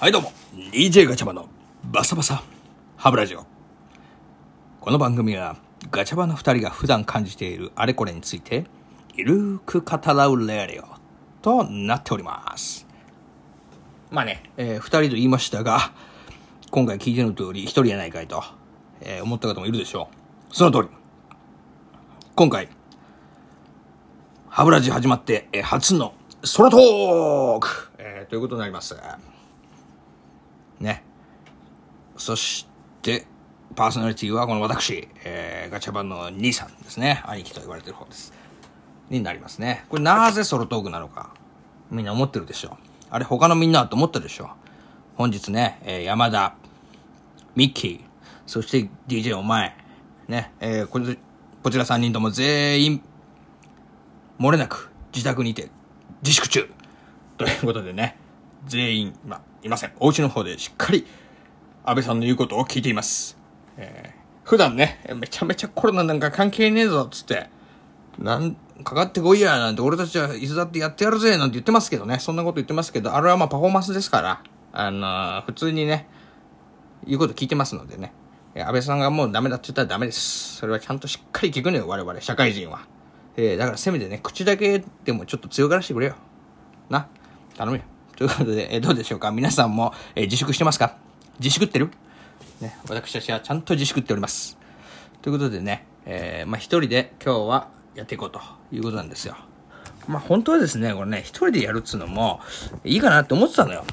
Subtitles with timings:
[0.00, 0.32] はいどうも。
[0.72, 1.46] DJ ガチャバの
[1.84, 2.42] バサバサ
[2.96, 3.44] ハブラジオ。
[4.80, 5.58] この番組は
[5.90, 8.64] ガチャバの2人が普段感じているあれこれについて
[9.14, 10.88] ゆるーく語らうレディオ
[11.42, 12.86] となっております。
[14.10, 15.92] まあね、えー、2人と言いましたが
[16.70, 18.42] 今回聞いての通り1人やないかいと、
[19.02, 20.08] えー、思った方もいるでしょ
[20.50, 20.56] う。
[20.56, 20.96] その通り。
[22.34, 22.70] 今回
[24.48, 28.96] ハブラジ始まって、えー、初のソロトーク、えー、ということになります。
[30.80, 31.04] ね。
[32.16, 32.66] そし
[33.02, 33.26] て、
[33.76, 37.22] パーソナリティはこの私、えー、ガチャバンの兄さんですね。
[37.24, 38.32] 兄貴と言われてる方です。
[39.10, 39.84] になりますね。
[39.88, 41.32] これなぜソロトークなのか、
[41.90, 42.78] みんな思ってるでしょ。
[43.10, 44.50] あれ他のみんなはと思ったでしょ。
[45.16, 46.54] 本日ね、えー、山田、
[47.54, 48.00] ミッキー、
[48.46, 49.76] そして DJ お前、
[50.28, 51.00] ね、えー、こ
[51.62, 53.02] こちら3人とも全員、
[54.38, 55.70] 漏れなく自宅にて
[56.22, 56.70] 自粛中
[57.36, 58.16] ということでね、
[58.66, 59.92] 全員、まあ、いません。
[59.98, 61.06] お家の方でしっかり
[61.84, 63.38] 安倍さんの言うことを聞いています。
[63.76, 67.48] えー、普段ね、めちゃめちゃコロナなんか関係ねえぞ、つって、
[68.18, 68.54] なん、
[68.84, 72.18] かかってこいや、なんて俺たちはいつだってやってやるぜ、なんて言ってますけどね。
[72.18, 74.42] そんなこと言ってますけど、あれはまあパフォーマンスですから、
[74.72, 76.06] あのー、普通にね、
[77.06, 78.12] 言うこと聞いてますのでね。
[78.54, 80.56] 安倍さんがもうダメだって言ったらダメです。
[80.56, 82.80] それはちゃんとしっかり聞くのよ、我々、社会人は。
[83.36, 86.16] えー、だからせめてね、口だけでもちょっと強がらしてくれよ。
[86.88, 87.06] な。
[87.56, 87.84] 頼むよ。
[88.20, 89.30] ということで、え、どうでしょうか？
[89.30, 90.94] 皆さんも、え、自粛してますか？
[91.38, 91.88] 自粛ってる？
[92.60, 94.58] ね、私たちはちゃんと自粛っております。
[95.22, 98.38] ということでね、えー、まあ一人で今日はやっていこうと
[98.72, 99.38] いうことなんですよ。
[100.06, 102.40] まあ本当はですね、これね、一人でやるっつうのも
[102.84, 103.86] いいかなって思ってたのよ。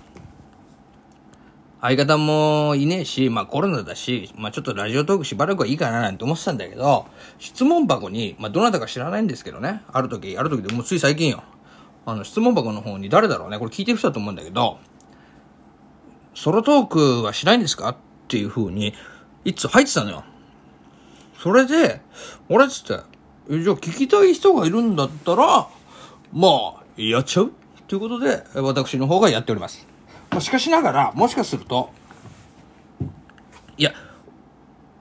[1.80, 7.06] 相方もいねえし、まあコロナだし、まあちょっとラジオトークしばらくはいいかななんて思ってたんだけど、
[7.40, 11.44] 質問箱に、まあどなたか知らないんですけどね、ある時、ある時でもうつい最近よ、
[12.08, 14.80] あの質問箱の方に誰だろうね、これ聞いてる人だと思うんだけど、
[16.34, 17.90] ソロトークはしないんですか？
[17.90, 17.98] っ
[18.30, 18.94] ていう風に、
[19.44, 20.24] いつ入ってたのよ。
[21.38, 22.00] それで、
[22.48, 23.04] 俺っつって、
[23.62, 25.68] じゃあ聞きたい人がいるんだったら、
[26.32, 27.52] まあ、やっちゃう？
[27.90, 29.86] ということで、私の方がやっております。
[30.30, 31.90] ま、しかしながら、もしかすると、
[33.78, 33.92] いや、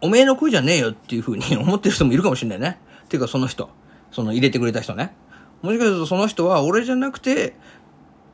[0.01, 2.81] おめえの声じゃねえよっていうふうに思ってる人もいるかもしれないね。
[3.05, 3.71] っていうかその人、
[4.11, 5.15] その入れてくれた人ね。
[5.63, 7.55] もしかするとその人は俺じゃなくて、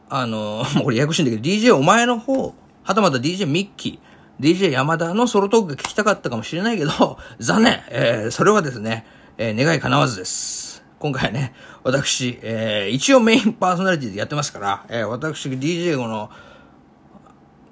[0.08, 9.06] あの、 もう俺訳してんだけど、DJ お前の方、はたまた DJ ミッキー、DJ 山田のソロトークが聞きたかったかもしれないけど、 残念えー、それはですね、
[9.38, 10.84] えー、願い叶わずです。
[10.98, 16.30] 今回ね、私、えー、一応メインパーソナリティでやってますから、えー、私 DJ この、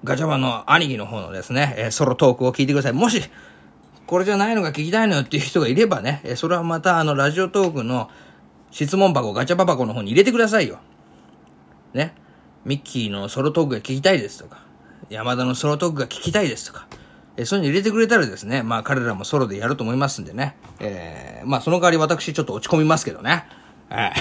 [0.03, 2.93] ガチャバの兄貴の方のですね、えソロトークを聞いてください。
[2.93, 3.23] もし、
[4.07, 8.09] これじゃないのが聞きたいのよっていう人がいればね、えそれはまたあの、ラジオトークの
[8.71, 10.79] 質問箱、ガチャバ箱の方に入れてくださいよ。
[11.93, 12.15] ね。
[12.65, 14.63] ミッキーのソロトークが聞きたいですとか、
[15.09, 16.87] 山田のソロトークが聞きたいですとか、
[17.37, 20.57] えそういうの入れてくれたらですね、まあ彼らもソロでやると思いますんでね。
[20.79, 23.45] えー、まあその代わり私ちょっと落ち込みますけどね。
[23.89, 24.13] はい。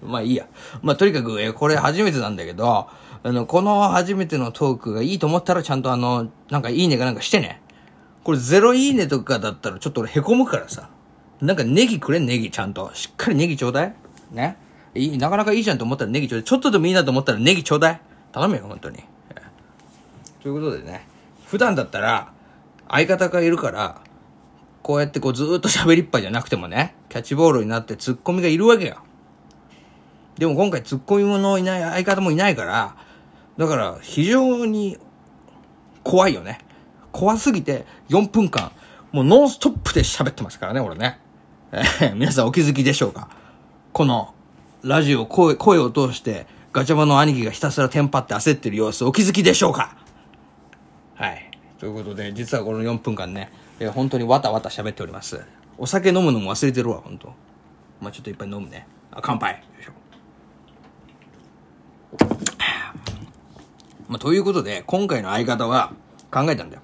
[0.02, 0.46] まあいいや。
[0.82, 2.88] まあとにかく、えこれ初めてなんだけど、
[3.24, 7.60] あの、この初めてのトークがいいと思ったらちゃんとあの、なんかいいねかなんかしてね。
[8.24, 10.88] これゼロいいねとかだったらちょっと俺凹むからさ。
[11.42, 12.90] なんかネギくれんネギちゃんと。
[12.94, 13.94] しっかりネギちょうだい。
[14.30, 14.56] ね。
[14.94, 16.44] いい、なかなかいいじゃんと思ったらネギちょうだい。
[16.44, 18.00] ちょっとでもいいなと思ったらネギちょうだい。
[18.30, 19.02] 頼むよ、本当に。
[20.40, 21.06] ということでね。
[21.46, 22.32] 普段だったら、
[22.88, 24.00] 相方がいるから、
[24.82, 28.98] こうやってこうずーっと喋りっぱじゃなくてもね、キャッチボールになってツッコミがいるわけよ。
[30.38, 32.96] でも今回ツッコミものいない相方もいないから、
[33.56, 34.98] だから非常に
[36.04, 36.58] 怖いよね。
[37.10, 38.72] 怖すぎて4分間、
[39.10, 41.21] もうノンストップで喋ってますからね、俺ね。
[41.74, 43.30] えー、皆さんお気づきでしょうか？
[43.94, 44.34] この
[44.82, 49.96] ラジオ声、声を通してガチャバの兄貴がひたすらテンパって焦ってる様子お気づきでしょうか？
[51.14, 51.50] はい。
[51.78, 53.50] ということで、実はこの4分間ね、
[53.80, 55.40] えー、本当にわたわた喋っております。
[55.78, 57.32] お酒飲むのも忘れてるわ、本当
[58.02, 58.86] まあちょっといっぱい飲むね。
[59.10, 59.52] あ、乾杯。
[59.52, 59.92] よいしょ。
[64.08, 65.94] まあ、ということで、今回の相方は
[66.30, 66.82] 考えたんだよ。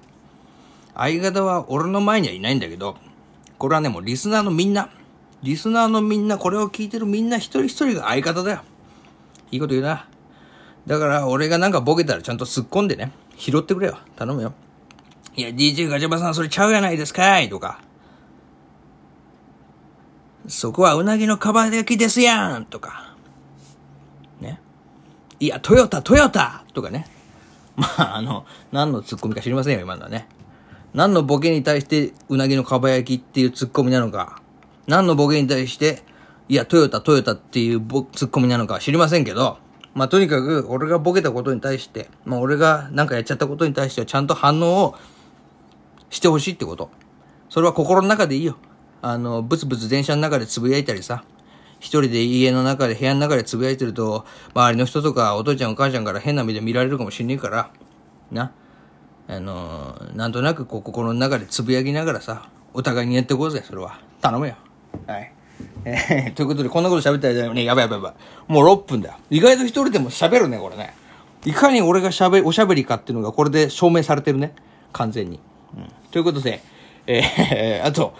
[0.95, 2.97] 相方は俺の前にはいないんだけど、
[3.59, 4.89] これはね、もうリスナーのみんな、
[5.43, 8.61] リスナーのみんな、これを聞いてるみんな一人一人が相方だよ。
[9.51, 10.07] いいこと言うな。
[10.87, 13.97] だから俺がなんかボケたらちゃんと突っ込んでね、拾ってくれよ。
[14.15, 14.53] 頼むよ。
[15.35, 17.81] いや、DJ ガチャバさんそれちゃうやないですかいとか。
[20.47, 23.13] そこはうなぎのかば焼きですやんとか。
[24.39, 24.59] ね。
[25.39, 27.07] いや、トヨタ、トヨタとかね。
[27.75, 30.27] まあ、あの、何のツッコミか知りませんよ、今のはね。
[30.93, 34.41] 何のボケに対して、うなぎのかば焼きっていうツッコミなのか、
[34.87, 36.03] 何のボケに対して、
[36.47, 37.79] いや、トヨタ、トヨタっていう
[38.11, 39.59] ツッコミなのか知りませんけど、
[39.93, 44.95] まあ、とにかく、俺がボケたことに対して、まあ、俺がなんかやっちゃったことに対してはちゃんと反応を
[46.09, 46.89] してほしいってこと。
[47.49, 48.57] それは心の中でいいよ。
[49.01, 51.23] あの、ブツブツ電車の中でつぶやいたりさ、
[51.79, 57.71] 一人で家の中で、部屋の中でつぶやいてると、周りの人とか、お父ちゃんお母ちゃんから変な目で見られるかもしんねえから、
[58.31, 58.51] な。
[59.29, 63.99] あの、なんとなくこう心の中でつぶやきながらさ、お互いにやっていこうぜ、それは。
[64.21, 64.55] 頼むよ。
[65.05, 65.31] はい。
[65.85, 68.51] えー、ということで、こんなこと喋ったらね、やばいやばいやばい。
[68.51, 69.15] もう6分だよ。
[69.29, 70.95] 意外と一人でも喋るね、これね。
[71.45, 74.53] いかに俺が喋、おしゃべりかっていうのがこれで証明されてるね。
[74.93, 75.39] 完全に。
[75.77, 75.87] うん。
[76.09, 76.61] ということで、
[77.05, 78.15] えー、あと、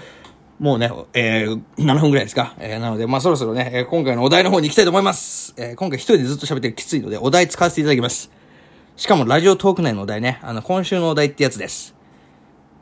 [0.60, 2.54] もうね、えー、7分ぐらいですか。
[2.60, 5.56] えー、なので、まあそろそろね、今回のお題の方に行きたいと思います。
[5.58, 8.30] えー、今回一人でずっと喋ってきついので、お題使わせていただきます。
[9.00, 11.96] しかも、ラジオトーク内のお題ね、あの、今週のお題ってやつです。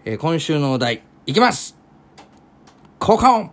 [0.03, 1.77] えー、今週のお題、いきます
[2.97, 3.51] 効果音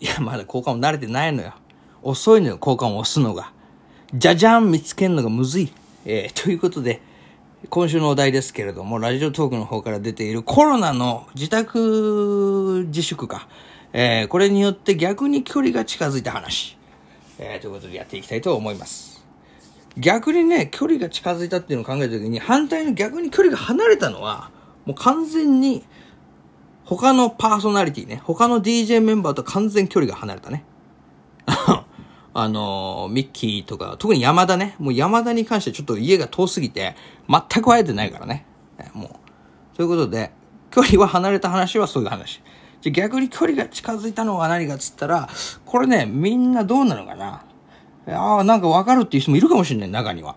[0.00, 1.54] いや、まだ効果音慣れてないのよ。
[2.02, 3.52] 遅いのよ、効果音押すのが。
[4.12, 5.72] じゃじゃん見つけるのがむずい。
[6.06, 7.02] えー、ということで、
[7.70, 13.46] 今週のお題ですけれども、ラジオトークの方から出ているコロナの自宅自粛か。
[13.96, 16.76] えー、これによって逆に距離が近づいた話。
[17.38, 19.24] えー、ということでやっていきたいと思います。
[19.96, 24.50] 逆にね、距離が近づいたっていうのを考えたときに、反対に逆に距離が離れたのは、
[24.84, 25.84] もう完全に、
[26.84, 30.64] 他のパーソナリティね、他の DJ メンバーと完全距離が離れたね。
[32.34, 34.74] あの、ミッキーとか、特に山田ね。
[34.80, 36.96] もう山田に関してちょっと家が遠すぎて、
[37.28, 38.44] 全く会えてないからね。
[38.92, 39.20] も
[39.72, 39.76] う。
[39.76, 40.32] ということで、
[40.72, 42.42] 距離は離れた話はそういう話。
[42.84, 45.30] じゃ逆に距離が近づいたのは何かっつったら、
[45.64, 47.42] これね、みんなどうなのかな
[48.06, 50.36] ああ、なんかわかるっていう人もいるかもしれない、中には。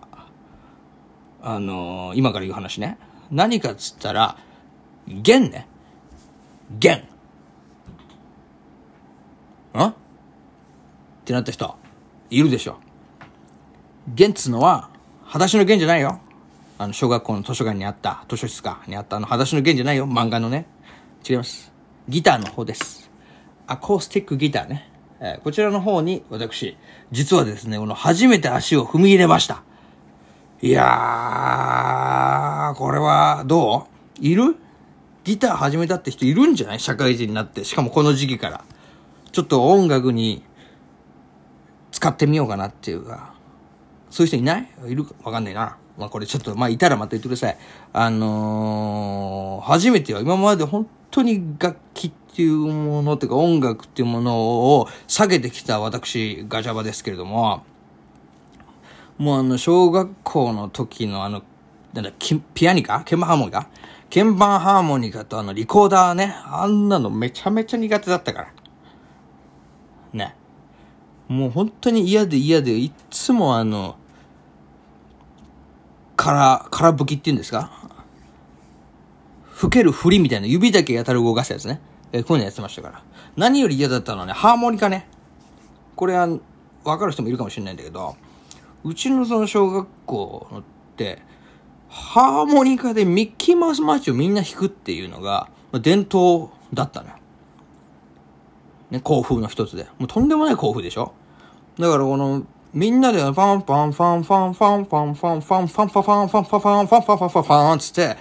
[1.42, 2.98] あのー、今から言う話ね。
[3.32, 4.38] 何かっつったら、
[5.10, 5.68] 弦ね。
[6.72, 7.00] 弦。
[9.74, 9.94] んっ
[11.26, 11.76] てなった人。
[12.30, 12.78] いるでしょ。
[14.08, 14.90] 弦っつのは、
[15.26, 16.22] 裸足の弦じゃないよ。
[16.78, 20.08] あの、小学校の図書館にあった、図書室か、にあったあの、裸足の弦じゃないよ。
[20.08, 20.66] 漫画のね。
[21.30, 21.76] 違います。
[22.10, 23.12] ギターの方です。
[23.68, 24.90] アコースティックギターね。
[25.20, 26.78] えー、こちらの方に、私、
[27.12, 29.64] 実はですね、この初めて足を踏み入れました。
[30.62, 33.88] いやー、これは、ど
[34.22, 34.26] う？
[34.26, 34.56] いる？
[35.24, 36.80] ギター始めたって人いるんじゃない？
[36.80, 37.66] 社会人になって。
[37.66, 38.64] しかもこの時期から。
[39.34, 40.44] ちょっと音楽に
[41.92, 43.34] 使ってみようかなっていうか、
[44.10, 44.70] そういう人いない？
[44.88, 45.04] いる？
[45.04, 45.78] かわかんないな。
[45.98, 47.58] まあこれちょっと、まあいたらまた言ってください。
[47.92, 57.64] あのー、初めては今まで本当に楽器っていうものっていうか音楽っていうものを下げてきた私、ガチャバですけれども、
[59.18, 61.42] もうあの、小学校の時のあの、
[61.94, 62.12] なんだ、
[62.54, 63.00] ピアニカ？
[63.00, 63.68] 鍵盤ハーモニカ？
[64.14, 66.36] 鍵盤ハーモニカとあの、リコーダーね。
[66.46, 68.54] あんなのめちゃめちゃ苦手だったから。
[70.14, 70.36] ね。
[71.28, 73.96] もう本当に嫌で嫌で、いつもあの、
[76.16, 77.87] から、から吹きって言うんですか？
[79.58, 81.82] 吹ける振りみたいな指だけやたら動かすやつね。
[82.12, 83.04] えこういうのやってましたから。
[83.36, 85.10] 何より嫌だったのはね、ハーモニカね。
[85.96, 86.30] これは、
[86.84, 88.16] わかる人もいるかもしれないんだけど、
[88.84, 90.64] うちのその小学校のっ
[90.96, 91.24] て、
[91.90, 95.50] ハーモニカでミッキーマウスマーチをみんな弾くっていうのが、
[95.82, 97.16] 伝統だったのよ。
[98.92, 99.88] ね、興奮の一つで。
[99.98, 101.14] もうとんでもない興奮でしょ
[101.80, 108.18] だからこの、みんなでファンファンファンファンファンファンファンファンファンファンファンファンファンファンファンファンファンファンファンつって、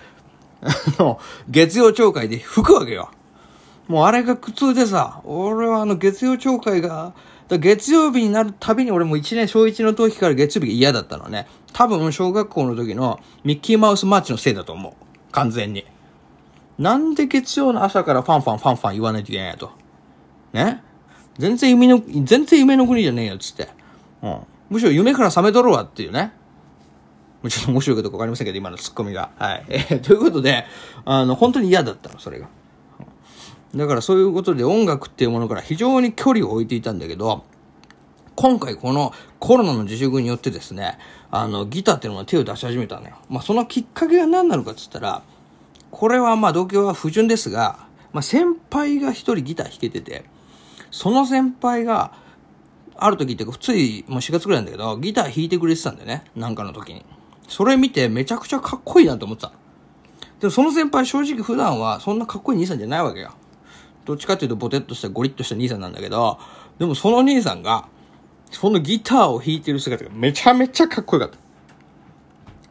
[0.66, 3.10] あの、月曜朝会で吹くわけよ。
[3.88, 7.14] もうあれが苦痛でさ、俺はあの月曜朝会が、
[7.48, 11.46] 月曜日になるたびに俺も一年小一の時から月曜日が嫌だったのね。
[11.72, 15.32] 多分小学校の時のミッキーマウスマーチのせいだと思う。
[15.32, 15.84] 完全に。
[16.78, 19.70] なんで月曜の朝からファンファンファンファン言わないといけないやと。
[20.52, 20.82] ね？
[21.38, 23.68] 全然夢の、全然夢の国じゃねえよっ、つって。
[24.22, 24.38] うん。
[24.70, 26.32] むしろ夢から覚めとるわっていうね。
[27.48, 29.30] ちょっと面白いかどうかわかりませんけど、今のツッコミが。
[29.36, 29.64] はい。
[29.70, 30.64] えー、ということで、
[31.04, 32.48] あの、本当に嫌だったの、それが。
[33.74, 37.44] だからそういうことで音楽っていうものから非常に距離を置いていたんだけど、
[38.34, 40.98] 今回このコロナの自粛によってですね、
[41.30, 43.16] あの、ギターっていうのが手を出し始めたのよ。
[43.28, 45.22] まあ、そのきっかけが何なのかって言ったら、
[45.90, 50.24] これはまあ、同居は不純ですが、まあ、先輩が一人ギター弾けてて、
[50.90, 52.12] その先輩が、
[52.98, 56.24] ある時ってついもう4月ぐらいなんだけど、ギター弾いてくれてたんだよね。
[56.34, 57.04] なんかの時に。
[57.48, 59.52] それ見てめちゃくちゃかっこいいなと思ってた。
[60.40, 63.32] でもその先輩正直普段はそんなかっこいい兄さんじゃないわけよ。
[64.04, 66.38] どっちかっていうとボテッとしたゴリッとした兄さんなんだけど、
[66.78, 67.88] でもその兄さんが、
[68.50, 71.38] そのギターを弾いてる姿がめちゃめちゃかっこよかった。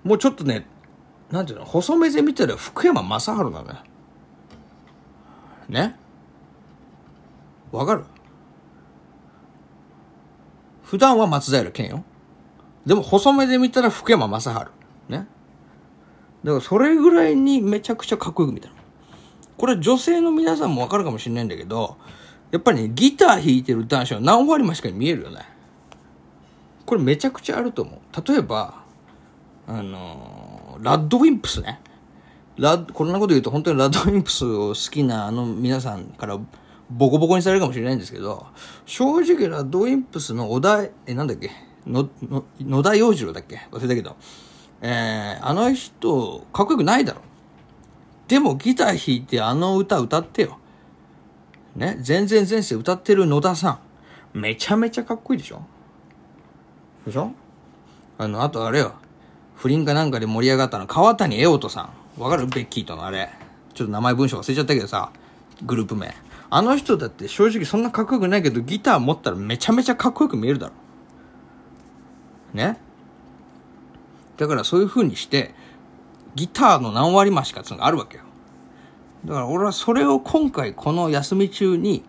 [0.04, 0.66] もうちょっとね、
[1.32, 3.66] なんていうの、細目で見たら福山雅治なのよ。
[5.68, 5.96] ね？
[7.72, 8.06] わかる？
[10.84, 12.04] 普段は松平健よ。
[12.86, 14.50] でも細目で見たら福山雅治。
[15.10, 15.28] ね。
[16.44, 18.76] だからそれぐらいにめちゃくちゃかっこよく見たの。
[19.58, 21.98] これ女性の皆さんもわかるかもしれないんだけど、
[22.52, 25.40] やっぱりね、ギター弾いてる男子は何割増しか見えるよね。
[26.86, 28.28] これめちゃくちゃあると思う。
[28.28, 28.84] 例えば、
[29.68, 31.80] あのー、ラッドウィンプスね。
[32.58, 36.38] ラッ、こんなこと言うと本当にラッドウィンプスを好きなあの皆さんから
[36.90, 38.46] ボコボコにされるかもしれないんですけど、
[38.86, 41.50] 正直ラッドウィンプスの小田、え、なんだっけ？
[41.88, 43.62] の、の、野田洋次郎だっけ？
[43.72, 44.16] 忘れたけど。
[44.82, 47.22] えー、あの人、かっこよくないだろ。
[48.28, 50.58] でもギター弾いてあの歌歌ってよ。
[51.76, 53.80] ね、全然前世歌ってる野田さ
[54.34, 54.38] ん。
[54.38, 55.62] めちゃめちゃかっこいいでしょ？
[57.06, 57.32] でしょ？
[58.18, 58.94] あの、あとあれよ。
[59.56, 62.22] 不倫かなんかで盛り上がったの、川谷絵音さん。
[62.22, 62.48] わかる？
[62.48, 63.30] ベッキーとのあれ。
[63.74, 65.12] ちょっと名前文章忘れちゃったけどさ、
[65.64, 66.14] グループ名。
[66.50, 70.74] あの人だって正直そんなかっこよくないけど、ギター持ったらめちゃめちゃかっこよく見えるだろ。
[72.56, 72.78] ね
[74.38, 75.54] だからそういう風にして、
[76.36, 78.24] ギターの何割増しかっていうのがあるわけよ。
[79.26, 82.04] だから俺はそれを今回この休み中に、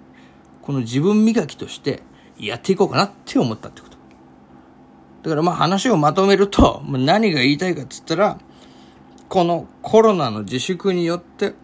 [0.62, 2.02] この自分磨きとして
[2.38, 3.96] やっていこうかなって思ったってこと。
[5.22, 8.38] だからまあ話をまとめると、何が言いたいかっつったら、
[9.28, 11.54] このコロナの自粛によって、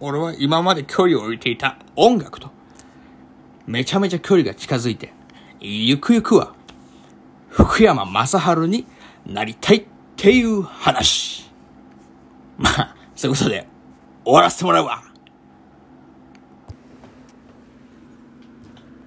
[0.00, 2.50] 俺は今まで距離を置いていた音楽と、
[3.66, 5.12] めちゃめちゃ距離が近づいて、
[5.60, 6.54] ゆくゆくは、
[7.52, 8.86] 福山雅治に
[9.26, 9.84] なりたいっ
[10.16, 11.50] ていう話。
[12.58, 13.66] まあ、そういうことで、
[14.24, 15.02] 終わらせてもらうわ。